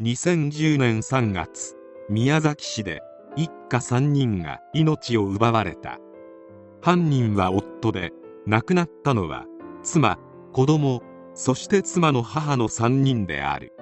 [0.00, 1.74] 2010年3月
[2.08, 3.02] 宮崎市で
[3.34, 5.98] 一家3人が命を奪われた。
[6.80, 8.12] 犯人は夫で
[8.46, 9.44] 亡くなったのは
[9.82, 10.16] 妻
[10.52, 11.02] 子供
[11.34, 13.72] そして妻の母の3人である。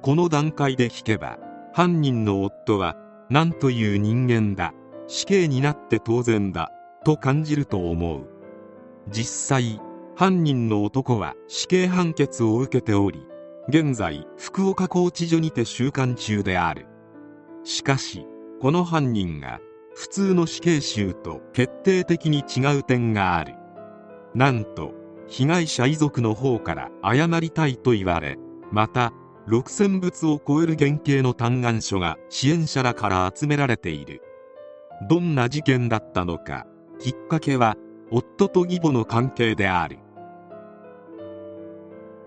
[0.00, 1.36] この段階で聞けば
[1.74, 2.96] 犯人の夫は
[3.28, 4.72] 何という人間だ
[5.06, 6.72] 死刑になって当然だ
[7.04, 8.26] と感じると思う。
[9.10, 9.82] 実際
[10.16, 13.26] 犯人の男は死刑判決を受けており
[13.68, 16.86] 現在福岡拘置所にて収監中である。
[17.64, 18.26] しかし
[18.60, 19.60] この犯人が
[19.94, 23.54] 普通の死刑囚と決定的に違う点がある。
[24.34, 24.94] なんと
[25.28, 28.38] 被害者遺族の方から謝りたいと言われ
[28.70, 29.12] また
[29.48, 34.22] 6000仏を超える原型の嘆願書が支援者らから集められている。
[35.08, 36.66] どんな事件だったのか
[36.98, 37.76] きっかけは
[38.10, 39.98] 夫と義母の関係である。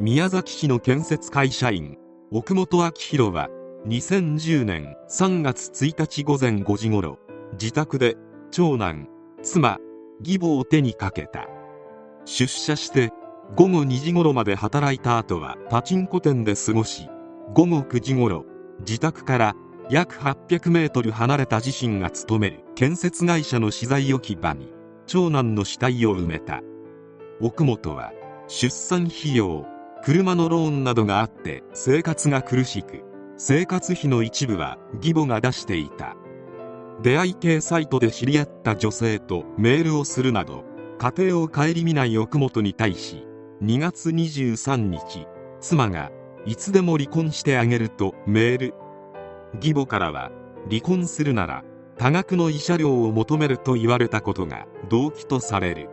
[0.02, 1.98] 宮崎市の建設会社員
[2.30, 3.48] 奥本明宏は
[3.88, 7.18] 2010年3月1日午前5時ごろ
[7.54, 8.18] 自宅で
[8.52, 9.08] 長男
[9.42, 9.78] 妻
[10.20, 11.48] 義母を手にかけた。
[12.26, 13.12] 出社して
[13.56, 17.08] 午後2時頃まで働いた後はパチンコ店で過ごし
[17.54, 18.44] 午後9時頃
[18.80, 19.56] 自宅から
[19.90, 24.74] 約800メートル離れた自身が勤める建設会社の資材置き場に
[25.08, 26.60] 長男の死体を埋めた。
[27.40, 28.12] 奥本は
[28.48, 29.66] 出産費用
[30.06, 33.02] 車のローンなどがあって生活が苦しく
[33.38, 36.16] 生活費の一部は義母が出していた。
[37.02, 40.64] 出会い系サイトで知り合った女性とメールをするなど
[41.00, 43.26] 家庭を顧みない奥本に対し
[43.64, 45.26] 2月23日
[45.60, 46.12] 妻が
[46.46, 48.74] いつでも離婚してあげるとメール。
[49.56, 50.30] 義母からは
[50.70, 51.64] 離婚するなら
[51.98, 55.90] 多額の慰謝料を求めると言われたことが動機とされる。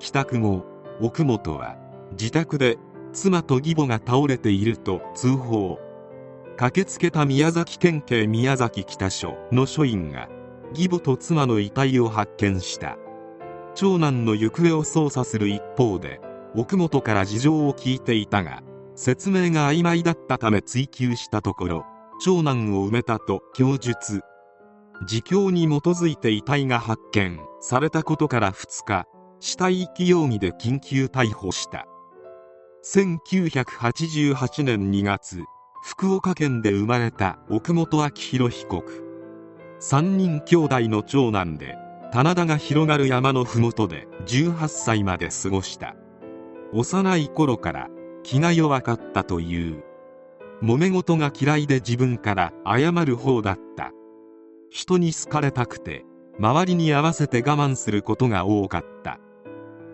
[0.00, 0.64] 帰宅後
[1.00, 1.76] 奥本は
[2.12, 2.78] 自宅で
[3.18, 5.80] 妻と義母が倒れていると通報。
[6.56, 10.28] 駆けつけた宮崎県警宮崎北署の署員が
[10.70, 12.96] 義母と妻の遺体を発見した。
[13.74, 16.20] 長男の行方を捜査する一方で
[16.54, 18.62] 奥本から事情を聞いていたが
[18.94, 21.86] 説明が曖昧だったため追及したところ
[22.20, 24.20] 長男を埋めたと供述。
[25.02, 29.06] 自供に基づいて遺体が発見されたことから2日
[29.40, 31.86] 死体遺棄容疑で緊急逮捕した。
[32.90, 35.44] 1988年2月
[35.82, 39.04] 福岡県で生まれた奥本明宏被告。
[39.78, 41.76] 3人兄弟の長男で
[42.14, 45.96] 棚田が広がる山の麓で18歳まで過ごした。
[46.72, 47.88] 幼い頃から
[48.22, 49.84] 気が弱かったという。
[50.62, 53.92] 揉め事が嫌いで自分から謝る方だった。
[54.70, 56.06] 人に好かれたくて
[56.38, 59.20] 周りに合わせて我慢することが多かった。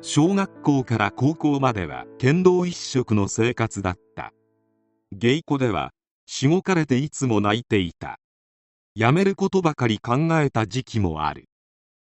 [0.07, 4.35] 小学校から高校までは剣道一色の生活だった。
[5.13, 5.93] 芸妓では
[6.27, 8.19] しごかれていつも泣いていた。
[8.95, 11.47] 辞めることばかり考えた時期もある。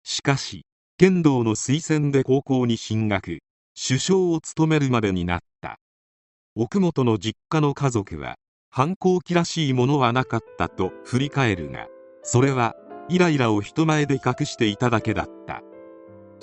[0.03, 0.65] しかし
[0.97, 3.41] 剣道の推薦で高校に進学。
[3.77, 5.77] 首相を務めるまでになった。
[6.57, 8.37] 奥本の実家の家族は
[8.71, 11.89] 反抗期らしいものはなかったと振り返るが
[12.23, 12.77] それは
[13.11, 15.61] イライラを人前で隠していただけだった。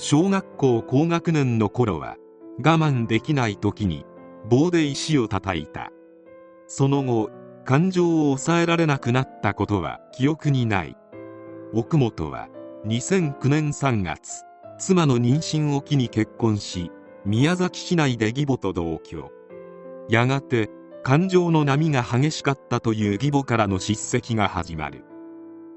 [0.03, 2.17] 小学校高学年の頃は
[2.57, 4.03] 我慢できない時に
[4.49, 5.91] 棒で石を叩いた。
[6.65, 7.29] その後
[7.65, 10.97] 感情を抑えられなくなったことは記憶にない。
[11.71, 12.49] 奥本は
[12.87, 14.41] 2009年3月
[14.79, 16.89] 妻の妊娠を機に結婚し
[17.23, 19.29] 宮崎市内で義母と同居。
[20.09, 20.71] やがて
[21.03, 25.05] 感情の波が激しかったという義母からの叱責が始まる。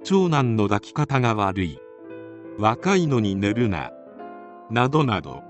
[0.02, 1.78] 長男の抱き方が悪い。
[2.56, 3.92] 若いのに寝るな。
[4.70, 5.42] などなど。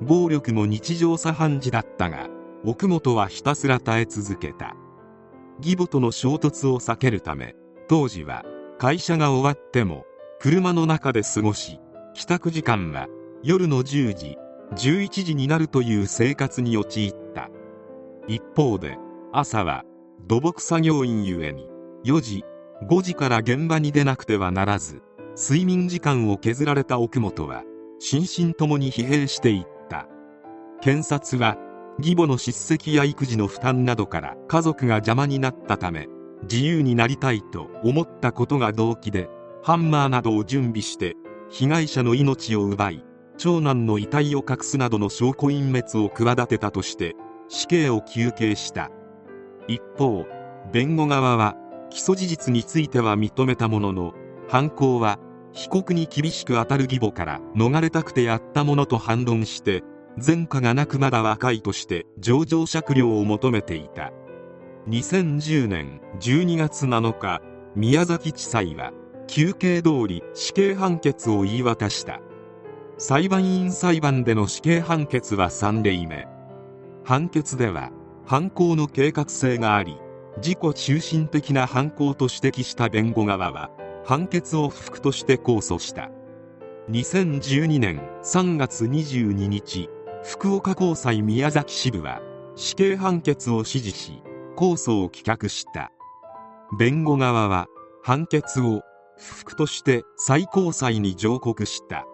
[0.00, 2.28] 暴力も日常茶飯事だったが
[2.64, 4.74] 奥本はひたすら耐え続けた。
[5.58, 7.54] 義母との衝突を避けるため
[7.88, 8.44] 当時は
[8.78, 10.04] 会社が終わっても
[10.40, 11.78] 車の中で過ごし
[12.14, 13.06] 帰宅時間は
[13.44, 14.38] 夜の10時
[14.74, 17.48] 11時になるという生活に陥った。
[18.26, 18.98] 一方で
[19.32, 19.84] 朝は
[20.26, 21.68] 土木作業員ゆえに
[22.04, 22.44] 4時
[22.88, 25.02] 5時から現場に出なくてはならず
[25.36, 27.62] 睡眠時間を削られた奥本は
[28.04, 30.08] 心身ともに疲弊していった。
[30.80, 31.56] 検察は
[32.00, 36.08] 義母の叱責や育児の負担などから家族が邪魔になったため
[36.42, 39.28] 自由になりたいと思ったことが動機で
[39.62, 41.14] ハンマーなどを準備して
[41.48, 43.04] 被害者の命を奪い
[43.38, 47.14] 長男の遺体を隠すなどの証拠隠滅を企てたとして
[47.48, 48.90] 死刑を求刑した。
[49.68, 50.26] 一方
[50.72, 51.54] 弁護側は
[51.90, 54.12] 起訴事実については認めたものの
[54.48, 55.20] 犯行は
[55.52, 59.82] 被告に厳しく当たる義母から逃れたくてやったものと反論して
[60.24, 64.12] 前科がなくまだ若いとして情状酌量を求めていた。
[64.88, 67.40] 2010年12月7日
[67.76, 68.92] 宮崎地裁は
[69.26, 72.20] 休刑通り死刑判決を言い渡した。
[72.98, 76.28] 裁判員裁判での死刑判決は3例目。
[77.04, 77.90] 判決では
[78.26, 79.98] 犯行の計画性があり
[80.36, 83.70] 自己中心的な犯行と指摘した弁護側は
[84.04, 86.10] 判決を不服として控訴した。
[86.90, 89.88] 2012年3月22日
[90.24, 92.20] 福岡高裁宮崎支部は
[92.56, 94.22] 死刑判決を支持し
[94.56, 95.92] 控訴を棄却した。
[96.78, 97.66] 弁護側は
[98.02, 98.82] 判決を
[99.18, 102.04] 不服として最高裁に上告した。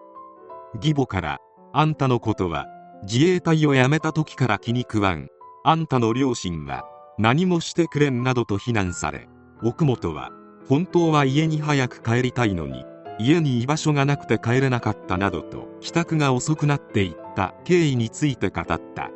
[0.75, 1.39] 義母から
[1.73, 2.67] あんたのことは
[3.03, 5.27] 自衛隊を辞めた時から気に食わん。
[5.63, 6.85] あんたの両親は
[7.17, 9.27] 何もしてくれんなどと非難され
[9.61, 10.31] 奥本は
[10.69, 12.85] 本当は家に早く帰りたいのに
[13.19, 19.09] 家に居場所がなくて帰れなかったなどと帰宅が遅くなっていった経緯について語った。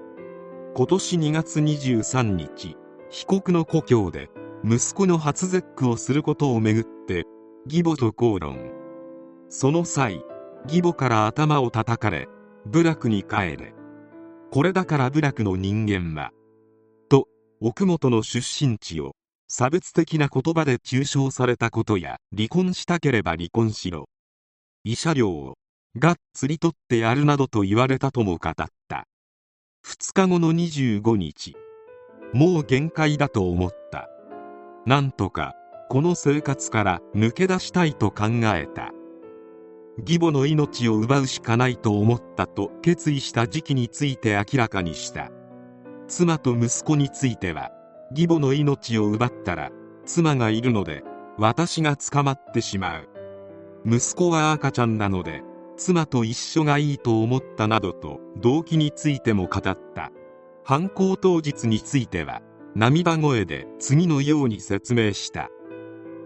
[0.75, 2.75] 今年2月23日
[3.11, 4.31] 被告の故郷で
[4.65, 7.25] 息子の初絶句をすることをめぐって
[7.65, 8.71] 義母と口論。
[9.47, 10.23] その際
[10.65, 12.27] 義母から頭を叩かれ
[12.65, 13.75] 部落に帰れ。
[14.49, 16.31] これだから部落の人間は
[17.09, 17.27] と
[17.61, 19.13] 奥本の出身地を
[19.55, 24.05] 差別的な言葉で中傷されたことや離婚したければ離婚しろ。
[24.83, 25.57] 慰謝料を
[25.95, 28.55] がっつり取ってやるなどと言われたとも語っ
[28.87, 29.05] た。
[29.85, 31.55] 2日後の25日。
[32.33, 34.09] もう限界だと思った。
[34.87, 35.53] なんとか
[35.87, 38.89] この生活から抜け出したいと考えた。
[39.99, 45.29] 義母の命を奪うしかないと思ったと決意した時期について明らかにした。
[46.07, 47.69] 妻と息子については
[48.15, 49.71] 義母の命を奪ったら
[50.05, 51.03] 妻がいるので
[51.37, 53.09] 私が捕まってしまう。
[53.85, 55.41] 息子は赤ちゃんなので
[55.75, 60.11] 妻と一緒がいいと思ったなどと動機についても語った。
[60.63, 62.41] 犯行当日については
[62.75, 65.49] 涙声で次のように説明した。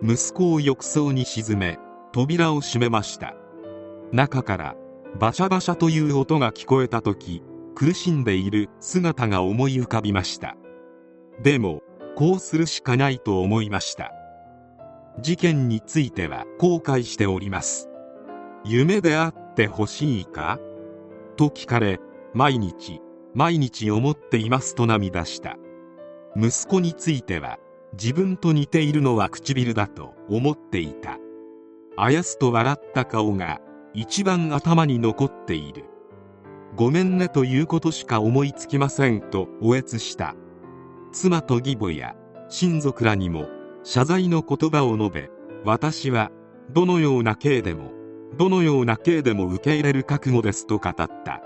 [0.04, 1.80] 息子を浴槽に沈め
[2.12, 3.34] 扉を閉めました。
[4.12, 4.76] 中から
[5.20, 7.42] バシャバシャという音が聞こえた時
[7.76, 10.56] 苦しんでいる姿が思い浮かびました。
[11.42, 11.82] でも
[12.16, 14.12] こうするしかないと思いました。
[15.22, 17.90] 事件については後悔しております。
[18.66, 20.60] 夢であってほしいか？
[21.36, 22.00] と聞かれ
[22.34, 23.02] 毎日
[23.34, 25.58] 毎日思っていますと涙した。
[26.36, 27.58] 息子については
[27.94, 31.18] 自分と似ているのは唇だと思っていた。
[31.96, 33.60] あやすと笑った顔が
[33.94, 35.86] 一番頭に残っている。
[36.76, 40.36] ごめんねということしか思いつきませんとおえつした。
[41.18, 42.16] 妻と義母や
[42.48, 43.48] 親族らにも
[43.84, 45.30] 謝罪の言葉を述べ
[45.66, 46.30] 私は
[46.70, 47.92] どのような刑でも
[48.38, 51.42] どのような刑でも受け入れる覚悟ですと語った。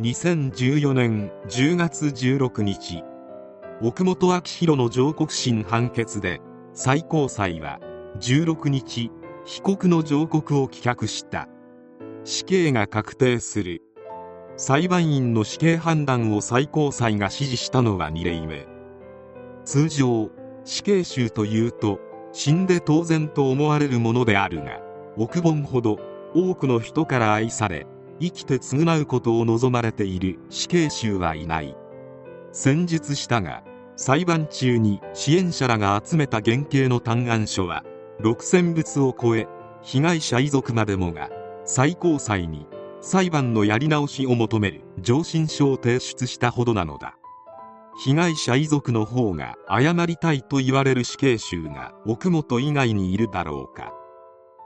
[0.00, 3.02] 2014年10月16日
[3.80, 6.42] 奥本明宏の上告審判決で
[6.74, 7.80] 最高裁は
[8.18, 9.10] 16日
[9.46, 11.48] 被告の上告を棄却した。
[12.24, 13.80] 死刑が確定する。
[14.56, 18.73] 裁判員の死刑判断を最高裁が支持したのは2例目。
[19.64, 20.30] 通常
[20.64, 22.00] 死刑囚というと
[22.32, 24.80] 死んで当然と思われるものであるが
[25.16, 25.98] 奥本ほど
[26.34, 27.86] 多くの人から愛され
[28.20, 31.76] 生きて償うことを望まれている死刑囚はいない。
[32.52, 33.64] 先日したが
[33.96, 37.84] 裁判中に支援者らが集めた原型の嘆願書は
[38.20, 39.48] 6000仏を超え
[39.82, 41.30] 被害者遺族までもが
[41.64, 42.66] 最高裁に
[43.00, 47.16] 裁判のやり直しを求める上申書を提出したほどなのだ。
[47.96, 53.92] 被害者遺族の方が謝りたいと言われる死刑囚が奥本以外にいるだろうか。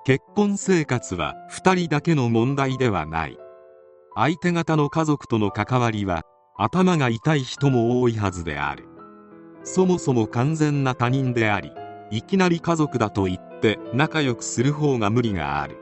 [0.05, 3.39] 結婚生活は2人だけの問題ではない。
[4.15, 6.23] 相手方の家族との関わりは
[6.57, 8.89] 頭が痛い人も多いはずである。
[9.63, 11.73] そもそも完全な他人であり
[12.11, 15.77] いきなり家族だと言って仲良くする方が無理がある。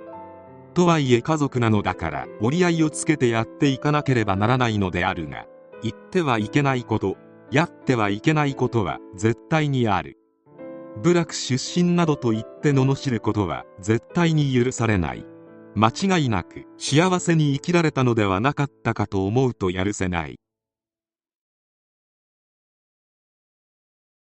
[0.74, 5.46] とはいえ家族なのだから折り合いをつけてやっていかなければならないのであるが
[5.82, 7.16] 言ってはいけないこと。
[7.50, 10.18] やってはいけないことは絶対にある。
[11.02, 15.24] 部落出身などと言って罵ることは絶対に許されない。
[15.74, 20.38] 間違いなく幸せに生きられたのではなかったかと思うとやるせない。